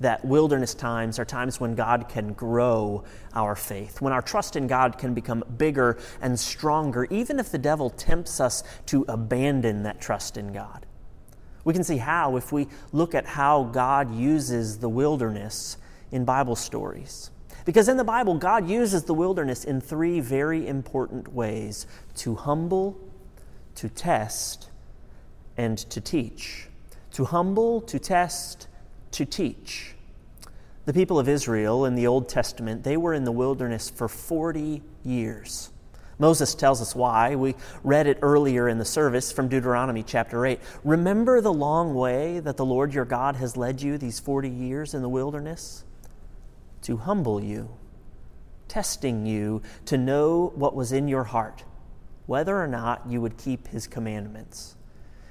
That 0.00 0.24
wilderness 0.24 0.74
times 0.74 1.18
are 1.18 1.24
times 1.24 1.60
when 1.60 1.74
God 1.74 2.08
can 2.08 2.32
grow 2.32 3.04
our 3.34 3.54
faith, 3.54 4.00
when 4.00 4.12
our 4.12 4.22
trust 4.22 4.56
in 4.56 4.66
God 4.66 4.98
can 4.98 5.14
become 5.14 5.44
bigger 5.56 5.98
and 6.20 6.38
stronger, 6.38 7.06
even 7.10 7.38
if 7.38 7.50
the 7.50 7.58
devil 7.58 7.90
tempts 7.90 8.40
us 8.40 8.62
to 8.86 9.04
abandon 9.08 9.84
that 9.84 10.00
trust 10.00 10.36
in 10.36 10.52
God. 10.52 10.83
We 11.64 11.72
can 11.72 11.84
see 11.84 11.96
how 11.96 12.36
if 12.36 12.52
we 12.52 12.68
look 12.92 13.14
at 13.14 13.26
how 13.26 13.64
God 13.64 14.14
uses 14.14 14.78
the 14.78 14.88
wilderness 14.88 15.78
in 16.12 16.24
Bible 16.24 16.56
stories. 16.56 17.30
Because 17.64 17.88
in 17.88 17.96
the 17.96 18.04
Bible, 18.04 18.34
God 18.34 18.68
uses 18.68 19.04
the 19.04 19.14
wilderness 19.14 19.64
in 19.64 19.80
three 19.80 20.20
very 20.20 20.66
important 20.66 21.32
ways 21.32 21.86
to 22.16 22.34
humble, 22.34 22.98
to 23.76 23.88
test, 23.88 24.68
and 25.56 25.78
to 25.78 26.00
teach. 26.00 26.68
To 27.12 27.24
humble, 27.24 27.80
to 27.82 27.98
test, 27.98 28.68
to 29.12 29.24
teach. 29.24 29.94
The 30.84 30.92
people 30.92 31.18
of 31.18 31.28
Israel 31.28 31.86
in 31.86 31.94
the 31.94 32.06
Old 32.06 32.28
Testament, 32.28 32.84
they 32.84 32.98
were 32.98 33.14
in 33.14 33.24
the 33.24 33.32
wilderness 33.32 33.88
for 33.88 34.08
40 34.08 34.82
years. 35.02 35.70
Moses 36.18 36.54
tells 36.54 36.80
us 36.80 36.94
why. 36.94 37.34
We 37.34 37.54
read 37.82 38.06
it 38.06 38.18
earlier 38.22 38.68
in 38.68 38.78
the 38.78 38.84
service 38.84 39.32
from 39.32 39.48
Deuteronomy 39.48 40.02
chapter 40.02 40.46
8. 40.46 40.60
Remember 40.84 41.40
the 41.40 41.52
long 41.52 41.94
way 41.94 42.40
that 42.40 42.56
the 42.56 42.64
Lord 42.64 42.94
your 42.94 43.04
God 43.04 43.36
has 43.36 43.56
led 43.56 43.82
you 43.82 43.98
these 43.98 44.20
40 44.20 44.48
years 44.48 44.94
in 44.94 45.02
the 45.02 45.08
wilderness? 45.08 45.84
To 46.82 46.98
humble 46.98 47.42
you, 47.42 47.70
testing 48.68 49.26
you 49.26 49.62
to 49.86 49.96
know 49.96 50.52
what 50.54 50.74
was 50.74 50.92
in 50.92 51.08
your 51.08 51.24
heart, 51.24 51.64
whether 52.26 52.60
or 52.60 52.68
not 52.68 53.02
you 53.08 53.20
would 53.20 53.36
keep 53.36 53.68
his 53.68 53.86
commandments. 53.86 54.76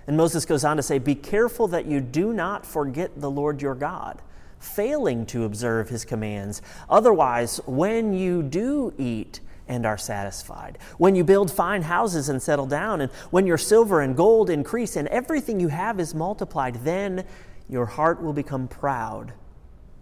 And 0.08 0.18
Moses 0.18 0.46
goes 0.46 0.66
on 0.66 0.78
to 0.78 0.84
say, 0.84 1.00
Be 1.00 1.16
careful 1.16 1.68
that 1.70 1.86
you 1.86 2.02
do 2.02 2.34
not 2.34 2.66
forget 2.66 3.20
the 3.20 3.32
Lord 3.32 3.62
your 3.62 3.75
God, 3.75 4.22
failing 4.60 5.25
to 5.28 5.46
observe 5.46 5.90
his 5.90 6.04
commands. 6.04 6.62
Otherwise, 6.90 7.62
when 7.66 8.13
you 8.13 8.44
do 8.44 8.94
eat, 8.98 9.40
and 9.67 9.86
are 9.86 9.98
satisfied. 9.98 10.77
When 10.98 11.15
you 11.15 11.24
build 11.24 11.51
fine 11.51 11.84
houses 11.84 12.29
and 12.29 12.41
settle 12.41 12.65
down, 12.65 13.01
and 13.01 13.12
when 13.32 13.48
your 13.48 13.58
silver 13.58 14.01
and 14.01 14.15
gold 14.15 14.50
increase 14.50 14.96
and 14.96 15.08
everything 15.08 15.60
you 15.60 15.70
have 15.70 16.00
is 16.00 16.13
multiplied, 16.13 16.75
then 16.84 17.25
your 17.70 17.86
heart 17.86 18.22
will 18.22 18.34
become 18.34 18.67
proud 18.67 19.34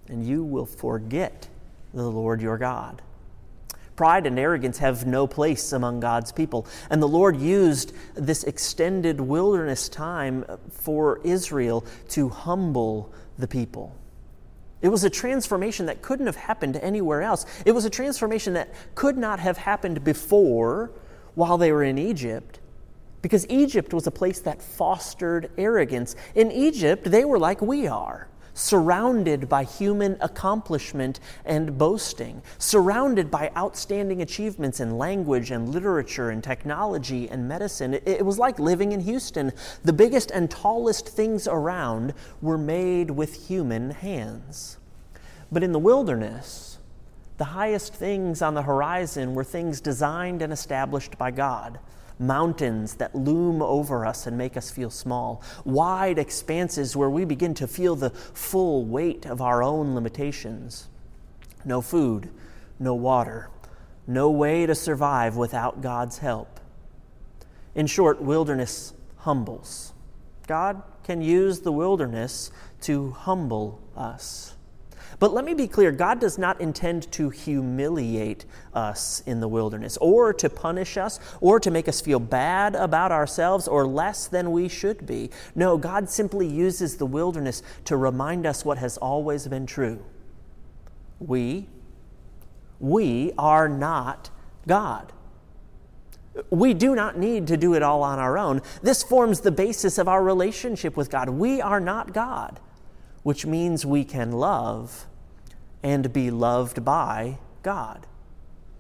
and 0.08 0.26
you 0.26 0.44
will 0.44 0.66
forget 0.66 1.48
the 1.94 2.10
Lord 2.10 2.42
your 2.42 2.58
God. 2.58 3.02
Pride 3.96 4.26
and 4.26 4.40
arrogance 4.40 4.80
have 4.80 5.06
no 5.06 5.28
place 5.28 5.74
among 5.74 6.00
God's 6.00 6.32
people. 6.32 6.66
And 6.90 7.02
the 7.02 7.08
Lord 7.08 7.38
used 7.38 7.94
this 8.16 8.44
extended 8.44 9.22
wilderness 9.22 9.90
time 9.90 10.46
for 10.72 11.22
Israel 11.24 11.86
to 12.10 12.30
humble 12.30 13.14
the 13.38 13.48
people. 13.48 13.96
It 14.82 14.90
was 14.90 15.04
a 15.04 15.10
transformation 15.10 15.86
that 15.86 16.02
couldn't 16.02 16.26
have 16.26 16.36
happened 16.36 16.78
anywhere 16.78 17.22
else. 17.22 17.46
It 17.66 17.74
was 17.74 17.86
a 17.86 17.90
transformation 17.90 18.54
that 18.54 18.74
could 18.96 19.18
not 19.18 19.40
have 19.40 19.58
happened 19.58 20.04
before 20.04 20.92
while 21.36 21.58
they 21.58 21.72
were 21.72 21.84
in 21.84 21.98
Egypt 21.98 22.60
because 23.22 23.48
Egypt 23.50 23.94
was 23.94 24.08
a 24.08 24.12
place 24.12 24.40
that 24.42 24.62
fostered 24.62 25.52
arrogance. 25.58 26.16
In 26.34 26.52
Egypt, 26.52 27.04
they 27.06 27.24
were 27.26 27.38
like 27.38 27.62
we 27.62 27.88
are 27.88 28.28
surrounded 28.54 29.48
by 29.48 29.64
human 29.64 30.18
accomplishment 30.22 31.20
and 31.46 31.78
boasting, 31.78 32.42
surrounded 32.58 33.32
by 33.32 33.52
outstanding 33.56 34.22
achievements 34.22 34.80
in 34.80 34.98
language 34.98 35.52
and 35.52 35.70
literature 35.70 36.30
and 36.30 36.44
technology 36.44 37.30
and 37.30 37.48
medicine. 37.48 37.94
It, 37.94 38.04
it, 38.06 38.26
was 38.26 38.40
like 38.40 38.60
living 38.60 38.92
in 38.92 39.02
Houston. 39.02 39.52
The 39.84 39.94
biggest 39.94 40.32
and 40.32 40.50
tallest 40.50 41.08
things 41.08 41.48
around 41.48 42.14
were 42.42 42.58
made 42.58 43.12
with 43.12 43.48
human 43.48 43.92
hands. 43.92 44.78
But 45.52 45.64
in 45.64 45.72
the 45.72 45.80
wilderness, 45.80 46.78
the 47.38 47.46
highest 47.46 47.94
things 47.94 48.42
on 48.42 48.54
the 48.54 48.62
horizon 48.62 49.34
were 49.34 49.44
things 49.44 49.82
designed 49.82 50.42
and 50.42 50.54
established 50.54 51.18
by 51.18 51.32
God 51.32 51.80
mountains 52.22 52.96
that 52.96 53.16
loom 53.16 53.62
over 53.62 54.06
us 54.06 54.28
and 54.28 54.38
make 54.38 54.56
us 54.56 54.72
feel 54.72 54.90
small, 54.90 55.42
wide 55.66 56.20
expanses 56.20 56.96
where 56.96 57.10
we 57.10 57.26
begin 57.26 57.54
to 57.56 57.68
feel 57.68 57.96
the 57.96 58.12
full 58.12 58.86
weight 58.86 59.26
of 59.26 59.42
our 59.42 59.64
own 59.64 59.96
limitations. 59.96 60.88
No 61.66 61.82
food, 61.82 62.30
no 62.80 62.94
water, 62.94 63.50
no 64.08 64.30
way 64.30 64.66
to 64.66 64.76
survive 64.76 65.36
without 65.36 65.82
God's 65.82 66.20
help. 66.20 66.60
In 67.76 67.88
short, 67.88 68.22
wilderness 68.22 68.94
humbles. 69.18 69.94
God 70.48 70.82
can 71.04 71.22
use 71.22 71.62
the 71.62 71.72
wilderness 71.72 72.52
to 72.82 73.12
humble 73.12 73.80
us. 73.96 74.56
But 75.22 75.36
let 75.36 75.46
me 75.46 75.54
be 75.54 75.68
clear 75.68 75.92
God 75.92 76.20
does 76.20 76.40
not 76.40 76.60
intend 76.60 77.12
to 77.12 77.30
humiliate 77.30 78.44
us 78.74 79.22
in 79.28 79.40
the 79.40 79.48
wilderness, 79.48 79.96
or 80.02 80.34
to 80.34 80.50
punish 80.50 80.98
us, 80.98 81.20
or 81.42 81.60
to 81.60 81.70
make 81.70 81.88
us 81.88 82.02
feel 82.02 82.20
bad 82.20 82.74
about 82.74 83.12
ourselves 83.12 83.68
or 83.68 83.86
less 83.86 84.26
than 84.26 84.52
we 84.52 84.68
should 84.68 85.06
be. 85.06 85.30
No, 85.54 85.78
God 85.78 86.10
simply 86.10 86.48
uses 86.48 86.98
the 86.98 87.06
wilderness 87.06 87.62
to 87.86 87.98
remind 87.98 88.48
us 88.48 88.66
what 88.66 88.80
has 88.80 88.98
always 88.98 89.48
been 89.48 89.68
true. 89.68 90.04
We, 91.20 91.68
we 92.80 93.32
are 93.38 93.70
not 93.70 94.32
God. 94.68 95.14
We 96.50 96.74
do 96.74 96.96
not 96.96 97.20
need 97.20 97.46
to 97.46 97.58
do 97.58 97.76
it 97.76 97.84
all 97.84 98.02
on 98.02 98.18
our 98.18 98.40
own. 98.40 98.64
This 98.82 99.04
forms 99.04 99.42
the 99.42 99.52
basis 99.52 100.00
of 100.00 100.08
our 100.08 100.24
relationship 100.24 100.98
with 100.98 101.12
God. 101.12 101.30
We 101.30 101.62
are 101.62 101.80
not 101.80 102.12
God, 102.12 102.60
which 103.22 103.46
means 103.46 103.86
we 103.86 104.04
can 104.04 104.32
love 104.32 105.06
and 105.84 106.12
be 106.14 106.32
loved 106.32 106.84
by 106.84 107.38
God. 107.64 108.08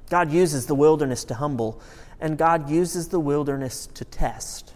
God 0.10 0.31
uses 0.31 0.65
the 0.65 0.75
wilderness 0.75 1.24
to 1.25 1.36
humble, 1.36 1.81
and 2.20 2.38
God 2.38 2.70
uses 2.70 3.08
the 3.08 3.20
wilderness 3.20 3.88
to 3.88 4.05
test. 4.05 4.74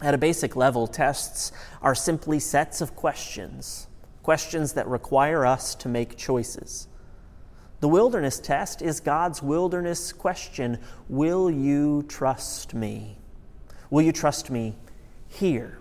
At 0.00 0.14
a 0.14 0.18
basic 0.18 0.56
level, 0.56 0.86
tests 0.86 1.52
are 1.82 1.94
simply 1.94 2.38
sets 2.38 2.80
of 2.80 2.96
questions, 2.96 3.88
questions 4.22 4.72
that 4.74 4.86
require 4.86 5.44
us 5.44 5.74
to 5.76 5.88
make 5.88 6.16
choices. 6.16 6.88
The 7.80 7.88
wilderness 7.88 8.40
test 8.40 8.82
is 8.82 9.00
God's 9.00 9.42
wilderness 9.42 10.12
question 10.12 10.78
Will 11.08 11.50
you 11.50 12.04
trust 12.08 12.74
me? 12.74 13.18
Will 13.90 14.02
you 14.02 14.12
trust 14.12 14.50
me 14.50 14.74
here? 15.28 15.78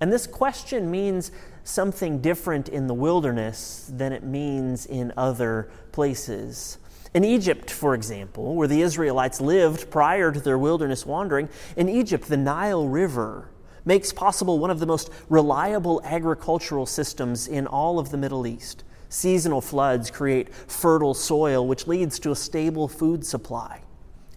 And 0.00 0.12
this 0.12 0.26
question 0.26 0.90
means 0.90 1.30
something 1.64 2.20
different 2.20 2.68
in 2.68 2.86
the 2.86 2.94
wilderness 2.94 3.90
than 3.92 4.12
it 4.12 4.22
means 4.22 4.86
in 4.86 5.12
other 5.16 5.68
places. 5.92 6.78
In 7.14 7.24
Egypt, 7.24 7.70
for 7.70 7.94
example, 7.94 8.54
where 8.54 8.68
the 8.68 8.82
Israelites 8.82 9.40
lived 9.40 9.90
prior 9.90 10.30
to 10.30 10.40
their 10.40 10.58
wilderness 10.58 11.06
wandering, 11.06 11.48
in 11.76 11.88
Egypt, 11.88 12.28
the 12.28 12.36
Nile 12.36 12.86
River 12.86 13.48
makes 13.84 14.12
possible 14.12 14.58
one 14.58 14.70
of 14.70 14.80
the 14.80 14.86
most 14.86 15.10
reliable 15.28 16.00
agricultural 16.04 16.86
systems 16.86 17.46
in 17.46 17.66
all 17.66 17.98
of 17.98 18.10
the 18.10 18.16
Middle 18.16 18.46
East. 18.46 18.84
Seasonal 19.08 19.60
floods 19.60 20.10
create 20.10 20.52
fertile 20.52 21.14
soil, 21.14 21.66
which 21.66 21.86
leads 21.86 22.18
to 22.18 22.32
a 22.32 22.36
stable 22.36 22.88
food 22.88 23.24
supply. 23.24 23.82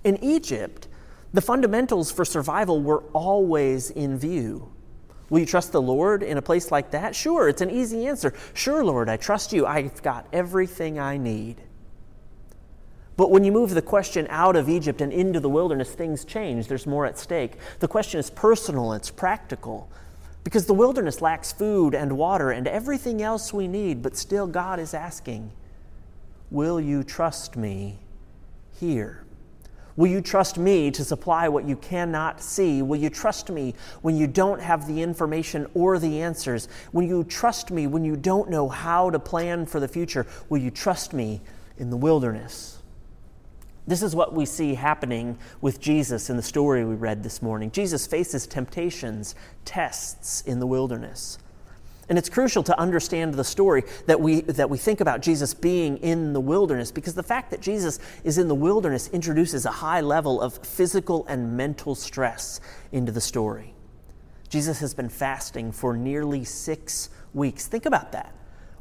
In 0.04 0.24
Egypt, 0.24 0.88
the 1.34 1.42
fundamentals 1.42 2.12
for 2.12 2.24
survival 2.24 2.82
were 2.82 3.04
always 3.14 3.90
in 3.90 4.18
view. 4.18 4.72
Will 5.30 5.40
you 5.40 5.46
trust 5.46 5.72
the 5.72 5.82
Lord 5.82 6.24
in 6.24 6.38
a 6.38 6.42
place 6.42 6.72
like 6.72 6.92
that? 6.92 7.16
Sure, 7.16 7.50
it's 7.50 7.62
an 7.62 7.70
easy 7.70 8.08
answer. 8.08 8.34
Sure, 8.54 8.84
Lord, 8.84 9.10
I 9.10 9.18
trust 9.18 9.52
you. 9.52 9.66
I've 9.66 10.02
got 10.02 10.26
everything 10.32 11.00
I 11.00 11.18
need. 11.18 11.62
But 13.18 13.32
when 13.32 13.44
you 13.44 13.52
move 13.52 13.72
the 13.72 13.82
question 13.82 14.28
out 14.30 14.56
of 14.56 14.70
Egypt 14.70 15.02
and 15.02 15.12
into 15.12 15.40
the 15.40 15.50
wilderness, 15.50 15.92
things 15.94 16.24
change. 16.24 16.68
There's 16.68 16.86
more 16.86 17.06
at 17.06 17.18
stake. 17.18 17.54
The 17.80 17.88
question 17.88 18.20
is 18.20 18.30
personal, 18.30 18.94
it's 18.94 19.10
practical. 19.10 19.90
Because 20.44 20.66
the 20.66 20.74
wilderness 20.74 21.20
lacks 21.22 21.52
food 21.52 21.94
and 21.94 22.18
water 22.18 22.52
and 22.52 22.68
everything 22.68 23.22
else 23.22 23.52
we 23.52 23.68
need, 23.68 24.02
but 24.02 24.16
still 24.16 24.48
God 24.48 24.80
is 24.80 24.94
asking, 24.94 25.52
Will 26.52 26.80
you 26.80 27.04
trust 27.04 27.58
me 27.58 28.00
here? 28.80 29.27
Will 29.98 30.08
you 30.08 30.22
trust 30.22 30.60
me 30.60 30.92
to 30.92 31.04
supply 31.04 31.50
what 31.50 31.68
you 31.68 31.76
cannot 31.76 32.40
see? 32.40 32.84
Will 32.84 33.00
you 33.00 33.10
trust 33.10 33.50
me 33.50 33.74
when 34.04 34.16
you 34.16 34.28
don't 34.28 34.62
have 34.62 34.88
the 34.88 35.02
information 35.02 35.66
or 35.74 35.98
the 35.98 36.22
answers? 36.22 36.70
Will 36.94 37.04
you 37.04 37.24
trust 37.24 37.72
me 37.72 37.88
when 37.88 38.06
you 38.06 38.16
don't 38.16 38.50
know 38.50 38.70
how 38.70 39.10
to 39.10 39.18
plan 39.18 39.66
for 39.66 39.80
the 39.80 39.88
future? 39.88 40.28
Will 40.50 40.60
you 40.60 40.70
trust 40.70 41.14
me 41.14 41.42
in 41.80 41.90
the 41.90 41.98
wilderness? 41.98 42.78
This 43.88 44.04
is 44.04 44.16
what 44.16 44.34
we 44.34 44.46
see 44.46 44.76
happening 44.76 45.40
with 45.62 45.80
Jesus 45.80 46.30
in 46.30 46.38
the 46.38 46.44
story 46.44 46.86
we 46.86 46.94
read 46.94 47.24
this 47.24 47.42
morning. 47.42 47.72
Jesus 47.72 48.06
faces 48.06 48.46
temptations, 48.46 49.34
tests 49.66 50.42
in 50.42 50.60
the 50.60 50.68
wilderness. 50.68 51.40
And 52.10 52.18
it's 52.18 52.30
crucial 52.30 52.64
to 52.64 52.80
understand 52.80 53.34
the 53.34 53.44
story 53.44 53.84
that 54.06 54.20
we, 54.20 54.42
that 54.42 54.70
we 54.70 54.78
think 54.78 55.02
about 55.02 55.22
Jesus 55.22 55.54
being 55.54 55.98
in 55.98 56.32
the 56.32 56.40
wilderness 56.40 56.92
because 56.92 57.16
the 57.16 57.24
fact 57.24 57.52
that 57.52 57.60
Jesus 57.60 58.00
is 58.24 58.38
in 58.38 58.48
the 58.48 58.56
wilderness 58.56 59.10
introduces 59.10 59.66
a 59.66 59.72
high 59.72 60.02
level 60.02 60.42
of 60.42 60.58
physical 60.66 61.26
and 61.28 61.58
mental 61.58 61.96
stress 61.96 62.62
into 62.94 63.12
the 63.12 63.20
story. 63.20 63.74
Jesus 64.50 64.80
has 64.80 64.94
been 64.94 65.10
fasting 65.10 65.74
for 65.74 65.98
nearly 65.98 66.46
six 66.46 67.10
weeks. 67.34 67.68
Think 67.68 67.86
about 67.86 68.14
that. 68.14 68.34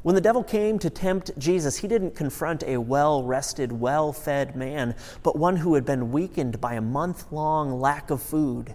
When 0.03 0.15
the 0.15 0.21
devil 0.21 0.43
came 0.43 0.79
to 0.79 0.89
tempt 0.89 1.37
Jesus, 1.37 1.77
he 1.77 1.87
didn't 1.89 2.15
confront 2.15 2.63
a 2.63 2.77
well 2.77 3.23
rested, 3.23 3.73
well 3.73 4.13
fed 4.13 4.55
man, 4.55 4.95
but 5.21 5.35
one 5.35 5.57
who 5.57 5.73
had 5.73 5.83
been 5.83 6.13
weakened 6.13 6.61
by 6.61 6.75
a 6.75 6.81
month 6.81 7.29
long 7.29 7.81
lack 7.81 8.09
of 8.09 8.21
food. 8.21 8.73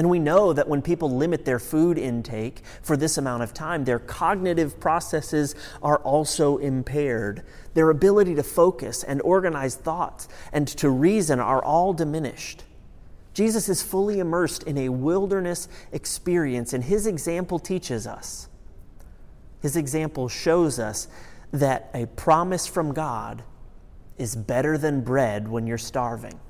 And 0.00 0.08
we 0.08 0.18
know 0.18 0.54
that 0.54 0.66
when 0.66 0.80
people 0.80 1.10
limit 1.10 1.44
their 1.44 1.58
food 1.58 1.98
intake 1.98 2.62
for 2.80 2.96
this 2.96 3.18
amount 3.18 3.42
of 3.42 3.52
time, 3.52 3.84
their 3.84 3.98
cognitive 3.98 4.80
processes 4.80 5.54
are 5.82 5.98
also 5.98 6.56
impaired. 6.56 7.44
Their 7.74 7.90
ability 7.90 8.34
to 8.36 8.42
focus 8.42 9.04
and 9.04 9.20
organize 9.20 9.76
thoughts 9.76 10.26
and 10.54 10.66
to 10.68 10.88
reason 10.88 11.38
are 11.38 11.62
all 11.62 11.92
diminished. 11.92 12.64
Jesus 13.34 13.68
is 13.68 13.82
fully 13.82 14.20
immersed 14.20 14.62
in 14.62 14.78
a 14.78 14.88
wilderness 14.88 15.68
experience, 15.92 16.72
and 16.72 16.82
his 16.82 17.06
example 17.06 17.58
teaches 17.58 18.06
us. 18.06 18.48
His 19.60 19.76
example 19.76 20.30
shows 20.30 20.78
us 20.78 21.08
that 21.52 21.90
a 21.92 22.06
promise 22.06 22.66
from 22.66 22.94
God 22.94 23.42
is 24.16 24.34
better 24.34 24.78
than 24.78 25.02
bread 25.02 25.46
when 25.46 25.66
you're 25.66 25.76
starving. 25.76 26.40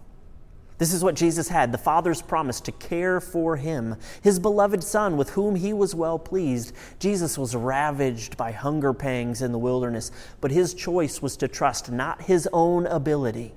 This 0.81 0.95
is 0.95 1.05
what 1.05 1.15
Jesus 1.15 1.49
had 1.49 1.73
the 1.73 1.79
Father's 1.79 2.23
promise 2.23 2.59
to 2.63 2.73
care 2.73 3.21
for 3.21 3.59
him, 3.59 3.97
his 4.23 4.39
beloved 4.39 4.83
Son, 4.83 5.19
with 5.19 5.29
whom 5.29 5.57
he 5.57 5.75
was 5.75 5.95
well 5.95 6.19
pleased. 6.19 6.73
Jesus 6.99 7.37
was 7.37 7.55
ravaged 7.55 8.39
by 8.39 8.53
hunger 8.53 8.95
pangs 8.95 9.43
in 9.43 9.53
the 9.53 9.59
wilderness, 9.59 10.11
but 10.41 10.51
his 10.51 10.73
choice 10.73 11.21
was 11.21 11.37
to 11.37 11.49
trust 11.49 11.93
not 11.93 12.23
his 12.23 12.49
own 12.55 12.87
ability, 12.87 13.53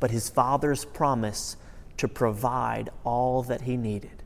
but 0.00 0.10
his 0.10 0.30
Father's 0.30 0.86
promise 0.86 1.58
to 1.98 2.08
provide 2.08 2.88
all 3.04 3.42
that 3.42 3.60
he 3.60 3.76
needed. 3.76 4.22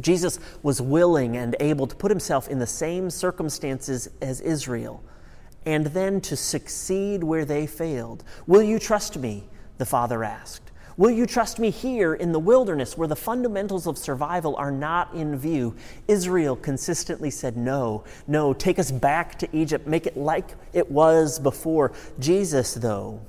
Jesus 0.00 0.38
was 0.62 0.80
willing 0.80 1.36
and 1.36 1.56
able 1.58 1.88
to 1.88 1.96
put 1.96 2.12
himself 2.12 2.46
in 2.46 2.60
the 2.60 2.66
same 2.66 3.10
circumstances 3.10 4.08
as 4.22 4.40
Israel 4.40 5.02
and 5.66 5.86
then 5.86 6.20
to 6.20 6.36
succeed 6.36 7.24
where 7.24 7.44
they 7.44 7.66
failed. 7.66 8.22
Will 8.46 8.62
you 8.62 8.78
trust 8.78 9.18
me? 9.18 9.48
The 9.78 9.84
Father 9.84 10.22
asked. 10.22 10.67
Will 10.98 11.12
you 11.12 11.26
trust 11.26 11.60
me 11.60 11.70
here 11.70 12.12
in 12.12 12.32
the 12.32 12.40
wilderness 12.40 12.98
where 12.98 13.06
the 13.06 13.14
fundamentals 13.14 13.86
of 13.86 13.96
survival 13.96 14.56
are 14.56 14.72
not 14.72 15.14
in 15.14 15.38
view? 15.38 15.76
Israel 16.08 16.56
consistently 16.56 17.30
said, 17.30 17.56
No, 17.56 18.02
no, 18.26 18.52
take 18.52 18.80
us 18.80 18.90
back 18.90 19.38
to 19.38 19.48
Egypt, 19.56 19.86
make 19.86 20.08
it 20.08 20.16
like 20.16 20.56
it 20.72 20.90
was 20.90 21.38
before. 21.38 21.92
Jesus, 22.18 22.74
though, 22.74 23.20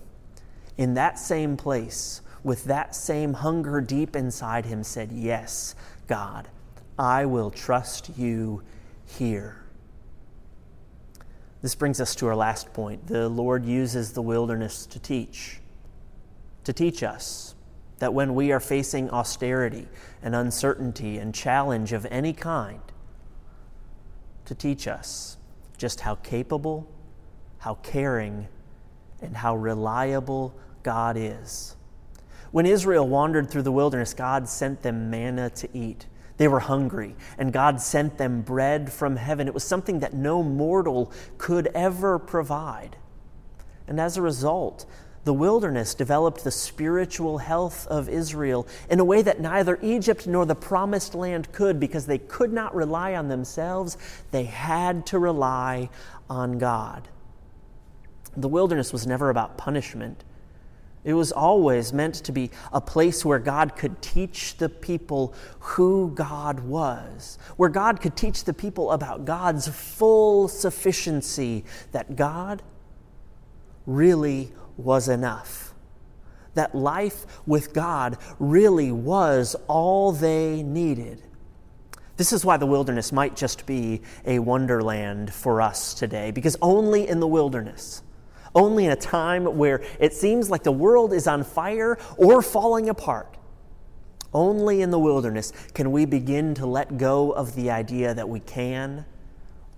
in 0.80 0.96
that 0.96 1.20
same 1.20 1.56
place, 1.56 2.22
with 2.44 2.64
that 2.64 2.96
same 2.96 3.34
hunger 3.34 3.82
deep 3.82 4.16
inside 4.16 4.66
him, 4.66 4.84
said, 4.84 5.12
Yes, 5.12 5.76
God, 6.08 6.48
I 6.98 7.28
will 7.28 7.52
trust 7.52 8.18
you 8.18 8.64
here. 9.06 9.58
This 11.62 11.76
brings 11.76 12.02
us 12.02 12.16
to 12.16 12.26
our 12.26 12.36
last 12.36 12.74
point. 12.74 13.06
The 13.06 13.30
Lord 13.30 13.64
uses 13.64 14.14
the 14.14 14.24
wilderness 14.24 14.88
to 14.88 14.98
teach, 14.98 15.60
to 16.64 16.74
teach 16.74 17.04
us 17.04 17.54
that 18.00 18.14
when 18.14 18.34
we 18.34 18.52
are 18.52 18.60
facing 18.60 19.10
austerity 19.12 19.88
and 20.24 20.36
uncertainty 20.36 21.18
and 21.18 21.34
challenge 21.36 21.94
of 21.94 22.06
any 22.10 22.34
kind, 22.34 22.82
to 24.46 24.56
teach 24.56 24.88
us 24.88 25.38
just 25.78 26.00
how 26.00 26.16
capable, 26.16 26.90
how 27.60 27.76
caring, 27.76 28.48
and 29.22 29.38
how 29.38 29.56
reliable 29.56 30.56
God 30.82 31.18
is. 31.18 31.76
When 32.52 32.66
Israel 32.66 33.08
wandered 33.08 33.50
through 33.52 33.62
the 33.62 33.72
wilderness, 33.72 34.14
God 34.14 34.50
sent 34.50 34.82
them 34.82 35.12
manna 35.12 35.50
to 35.52 35.70
eat. 35.78 36.08
They 36.38 36.48
were 36.48 36.62
hungry, 36.62 37.16
and 37.38 37.54
God 37.54 37.82
sent 37.82 38.18
them 38.18 38.42
bread 38.42 38.92
from 38.92 39.18
heaven. 39.18 39.48
It 39.48 39.54
was 39.54 39.64
something 39.64 40.00
that 40.00 40.14
no 40.14 40.42
mortal 40.42 41.12
could 41.38 41.68
ever 41.76 42.18
provide. 42.18 42.96
And 43.88 44.00
as 44.00 44.18
a 44.18 44.22
result, 44.22 44.86
the 45.26 45.34
wilderness 45.34 45.94
developed 45.94 46.44
the 46.44 46.52
spiritual 46.52 47.40
health 47.40 47.86
of 47.88 48.08
Israel 48.10 48.68
in 48.90 49.00
a 49.00 49.06
way 49.06 49.22
that 49.22 49.40
neither 49.40 49.78
Egypt 49.82 50.28
nor 50.28 50.46
the 50.46 50.56
promised 50.56 51.14
land 51.14 51.52
could 51.52 51.80
because 51.80 52.06
they 52.06 52.18
could 52.18 52.54
not 52.54 52.74
rely 52.74 53.16
on 53.16 53.28
themselves. 53.28 53.98
They 54.32 54.46
had 54.46 55.06
to 55.08 55.20
rely 55.20 55.90
on 56.30 56.58
God. 56.58 57.08
The 58.38 58.48
wilderness 58.48 58.94
was 58.94 59.06
never 59.06 59.30
about 59.30 59.58
punishment. 59.58 60.24
It 61.04 61.14
was 61.14 61.32
always 61.32 61.94
meant 61.94 62.16
to 62.16 62.32
be 62.32 62.52
a 62.74 62.82
place 62.82 63.24
where 63.24 63.40
God 63.40 63.76
could 63.76 64.02
teach 64.02 64.58
the 64.58 64.68
people 64.68 65.34
who 65.60 66.12
God 66.14 66.60
was, 66.60 67.38
where 67.56 67.70
God 67.70 68.02
could 68.02 68.18
teach 68.18 68.44
the 68.44 68.54
people 68.54 68.92
about 68.92 69.26
God's 69.26 69.68
full 69.68 70.48
sufficiency, 70.48 71.64
that 71.94 72.16
God 72.16 72.62
really 73.86 74.52
was 74.80 75.10
enough. 75.10 75.74
That 76.56 76.74
life 76.74 77.26
with 77.46 77.74
God 77.74 78.18
really 78.40 78.92
was 78.92 79.56
all 79.68 80.12
they 80.12 80.64
needed. 80.64 81.24
This 82.18 82.34
is 82.34 82.44
why 82.44 82.58
the 82.58 82.66
wilderness 82.66 83.12
might 83.12 83.36
just 83.36 83.66
be 83.66 84.02
a 84.26 84.40
wonderland 84.40 85.34
for 85.34 85.62
us 85.62 85.94
today, 85.94 86.32
because 86.32 86.58
only 86.62 87.08
in 87.08 87.20
the 87.20 87.28
wilderness, 87.28 88.04
only 88.54 88.86
in 88.86 88.92
a 88.92 88.96
time 88.96 89.46
where 89.58 89.84
it 90.00 90.14
seems 90.14 90.50
like 90.50 90.64
the 90.64 90.72
world 90.72 91.14
is 91.14 91.28
on 91.28 91.44
fire 91.44 91.98
or 92.18 92.42
falling 92.42 92.90
apart, 92.90 93.38
only 94.34 94.82
in 94.82 94.92
the 94.92 95.00
wilderness 95.00 95.54
can 95.74 95.92
we 95.92 96.06
begin 96.06 96.54
to 96.56 96.66
let 96.66 96.98
go 96.98 97.32
of 97.32 97.56
the 97.56 97.72
idea 97.72 98.14
that 98.14 98.28
we 98.28 98.40
can 98.40 99.06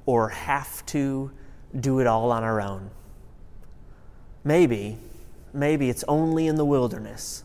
or 0.05 0.29
have 0.29 0.85
to 0.87 1.31
do 1.79 1.99
it 1.99 2.07
all 2.07 2.31
on 2.31 2.43
our 2.43 2.59
own. 2.59 2.89
Maybe, 4.43 4.97
maybe 5.53 5.89
it's 5.89 6.03
only 6.07 6.47
in 6.47 6.55
the 6.55 6.65
wilderness 6.65 7.43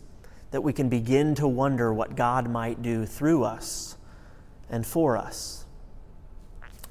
that 0.51 0.61
we 0.61 0.73
can 0.73 0.89
begin 0.89 1.35
to 1.35 1.47
wonder 1.47 1.93
what 1.93 2.15
God 2.15 2.49
might 2.49 2.81
do 2.81 3.05
through 3.05 3.43
us 3.43 3.97
and 4.69 4.85
for 4.85 5.17
us. 5.17 5.65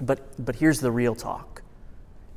But, 0.00 0.44
but 0.44 0.56
here's 0.56 0.80
the 0.80 0.92
real 0.92 1.14
talk. 1.14 1.62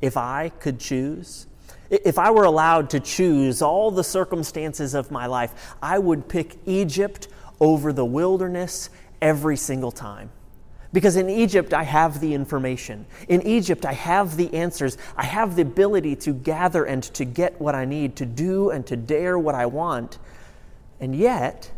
If 0.00 0.16
I 0.16 0.48
could 0.48 0.80
choose, 0.80 1.46
if 1.90 2.18
I 2.18 2.30
were 2.30 2.44
allowed 2.44 2.90
to 2.90 3.00
choose 3.00 3.60
all 3.60 3.90
the 3.90 4.04
circumstances 4.04 4.94
of 4.94 5.10
my 5.10 5.26
life, 5.26 5.74
I 5.82 5.98
would 5.98 6.28
pick 6.28 6.56
Egypt 6.64 7.28
over 7.60 7.92
the 7.92 8.04
wilderness 8.04 8.88
every 9.20 9.56
single 9.56 9.92
time. 9.92 10.30
Because 10.92 11.16
in 11.16 11.30
Egypt, 11.30 11.72
I 11.72 11.84
have 11.84 12.20
the 12.20 12.34
information. 12.34 13.06
In 13.28 13.42
Egypt, 13.42 13.86
I 13.86 13.92
have 13.92 14.36
the 14.36 14.52
answers. 14.54 14.98
I 15.16 15.24
have 15.24 15.54
the 15.54 15.62
ability 15.62 16.16
to 16.16 16.32
gather 16.32 16.84
and 16.84 17.02
to 17.14 17.24
get 17.24 17.60
what 17.60 17.74
I 17.76 17.84
need, 17.84 18.16
to 18.16 18.26
do 18.26 18.70
and 18.70 18.84
to 18.88 18.96
dare 18.96 19.38
what 19.38 19.54
I 19.54 19.66
want. 19.66 20.18
And 20.98 21.14
yet, 21.14 21.70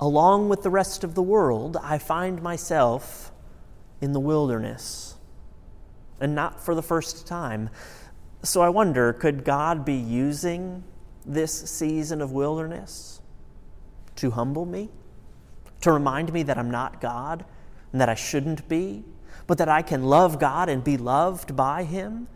along 0.00 0.48
with 0.48 0.64
the 0.64 0.70
rest 0.70 1.04
of 1.04 1.14
the 1.14 1.22
world, 1.22 1.76
I 1.80 1.98
find 1.98 2.42
myself 2.42 3.30
in 4.00 4.12
the 4.12 4.20
wilderness. 4.20 5.14
And 6.20 6.34
not 6.34 6.60
for 6.60 6.74
the 6.74 6.82
first 6.82 7.26
time. 7.26 7.70
So 8.42 8.60
I 8.60 8.68
wonder 8.68 9.12
could 9.12 9.44
God 9.44 9.84
be 9.84 9.94
using 9.94 10.82
this 11.24 11.52
season 11.52 12.20
of 12.20 12.32
wilderness 12.32 13.20
to 14.16 14.32
humble 14.32 14.66
me? 14.66 14.90
To 15.82 15.92
remind 15.92 16.32
me 16.32 16.42
that 16.44 16.58
I'm 16.58 16.70
not 16.70 17.00
God? 17.00 17.44
And 17.92 18.00
that 18.00 18.08
I 18.08 18.14
shouldn't 18.14 18.68
be, 18.68 19.04
but 19.46 19.58
that 19.58 19.68
I 19.68 19.82
can 19.82 20.04
love 20.04 20.38
God 20.38 20.68
and 20.68 20.82
be 20.82 20.96
loved 20.96 21.54
by 21.54 21.84
Him? 21.84 22.28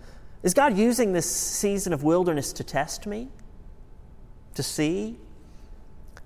Is 0.43 0.55
God 0.55 0.77
using 0.77 1.13
this 1.13 1.31
season 1.31 1.93
of 1.93 2.03
wilderness 2.03 2.53
to 2.55 2.65
test 2.65 3.07
me? 3.07 3.29
To 4.55 4.63
see 4.63 5.19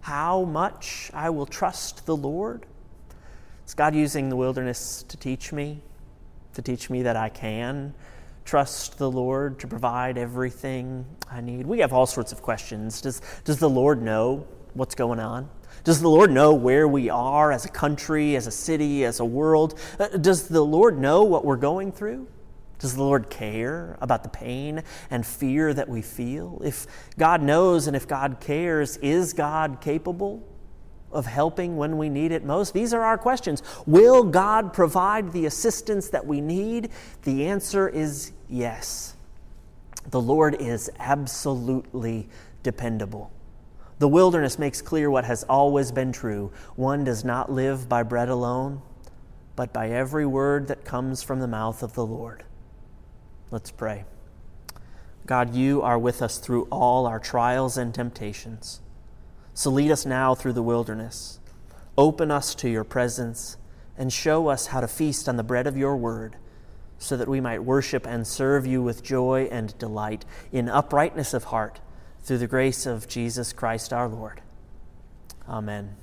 how 0.00 0.44
much 0.44 1.10
I 1.14 1.30
will 1.30 1.46
trust 1.46 2.06
the 2.06 2.16
Lord? 2.16 2.66
Is 3.66 3.74
God 3.74 3.94
using 3.94 4.28
the 4.28 4.36
wilderness 4.36 5.04
to 5.04 5.16
teach 5.16 5.52
me? 5.52 5.80
To 6.54 6.62
teach 6.62 6.90
me 6.90 7.02
that 7.02 7.16
I 7.16 7.28
can 7.28 7.94
trust 8.44 8.98
the 8.98 9.10
Lord 9.10 9.60
to 9.60 9.68
provide 9.68 10.18
everything 10.18 11.04
I 11.30 11.40
need? 11.40 11.66
We 11.66 11.78
have 11.78 11.92
all 11.92 12.06
sorts 12.06 12.32
of 12.32 12.42
questions. 12.42 13.00
Does, 13.00 13.22
does 13.44 13.58
the 13.58 13.70
Lord 13.70 14.02
know 14.02 14.46
what's 14.74 14.94
going 14.94 15.20
on? 15.20 15.48
Does 15.84 16.00
the 16.00 16.08
Lord 16.08 16.30
know 16.30 16.54
where 16.54 16.86
we 16.86 17.08
are 17.08 17.52
as 17.52 17.64
a 17.64 17.68
country, 17.68 18.36
as 18.36 18.46
a 18.46 18.50
city, 18.50 19.04
as 19.04 19.20
a 19.20 19.24
world? 19.24 19.78
Uh, 19.98 20.08
does 20.08 20.48
the 20.48 20.62
Lord 20.62 20.98
know 20.98 21.22
what 21.22 21.44
we're 21.44 21.56
going 21.56 21.92
through? 21.92 22.28
Does 22.78 22.94
the 22.94 23.02
Lord 23.02 23.28
care 23.28 23.98
about 24.00 24.22
the 24.22 24.30
pain 24.30 24.82
and 25.10 25.24
fear 25.24 25.74
that 25.74 25.88
we 25.88 26.00
feel? 26.00 26.62
If 26.64 26.86
God 27.18 27.42
knows 27.42 27.86
and 27.86 27.94
if 27.94 28.08
God 28.08 28.38
cares, 28.40 28.96
is 28.98 29.34
God 29.34 29.80
capable 29.82 30.42
of 31.12 31.26
helping 31.26 31.76
when 31.76 31.98
we 31.98 32.08
need 32.08 32.32
it 32.32 32.44
most? 32.44 32.72
These 32.72 32.94
are 32.94 33.02
our 33.02 33.18
questions. 33.18 33.62
Will 33.86 34.24
God 34.24 34.72
provide 34.72 35.32
the 35.32 35.44
assistance 35.44 36.08
that 36.08 36.26
we 36.26 36.40
need? 36.40 36.90
The 37.24 37.46
answer 37.46 37.88
is 37.88 38.32
yes. 38.48 39.14
The 40.08 40.20
Lord 40.20 40.56
is 40.60 40.90
absolutely 40.98 42.28
dependable. 42.62 43.30
The 44.00 44.08
wilderness 44.08 44.58
makes 44.58 44.80
clear 44.80 45.10
what 45.10 45.26
has 45.26 45.44
always 45.44 45.92
been 45.92 46.10
true 46.10 46.52
one 46.74 47.04
does 47.04 47.22
not 47.22 47.52
live 47.52 47.86
by 47.86 48.02
bread 48.02 48.30
alone, 48.30 48.80
but 49.56 49.74
by 49.74 49.90
every 49.90 50.24
word 50.24 50.68
that 50.68 50.86
comes 50.86 51.22
from 51.22 51.40
the 51.40 51.46
mouth 51.46 51.82
of 51.82 51.92
the 51.92 52.06
Lord. 52.06 52.44
Let's 53.50 53.70
pray. 53.70 54.06
God, 55.26 55.54
you 55.54 55.82
are 55.82 55.98
with 55.98 56.22
us 56.22 56.38
through 56.38 56.66
all 56.72 57.06
our 57.06 57.18
trials 57.18 57.76
and 57.76 57.94
temptations. 57.94 58.80
So 59.52 59.68
lead 59.70 59.90
us 59.90 60.06
now 60.06 60.34
through 60.34 60.54
the 60.54 60.62
wilderness. 60.62 61.38
Open 61.98 62.30
us 62.30 62.54
to 62.54 62.70
your 62.70 62.84
presence 62.84 63.58
and 63.98 64.10
show 64.10 64.48
us 64.48 64.68
how 64.68 64.80
to 64.80 64.88
feast 64.88 65.28
on 65.28 65.36
the 65.36 65.44
bread 65.44 65.66
of 65.66 65.76
your 65.76 65.98
word 65.98 66.36
so 66.96 67.18
that 67.18 67.28
we 67.28 67.38
might 67.38 67.64
worship 67.64 68.06
and 68.06 68.26
serve 68.26 68.66
you 68.66 68.82
with 68.82 69.02
joy 69.02 69.46
and 69.52 69.76
delight 69.76 70.24
in 70.52 70.70
uprightness 70.70 71.34
of 71.34 71.44
heart 71.44 71.80
through 72.22 72.38
the 72.38 72.46
grace 72.46 72.86
of 72.86 73.08
Jesus 73.08 73.52
Christ 73.52 73.92
our 73.92 74.08
Lord. 74.08 74.42
Amen. 75.48 75.96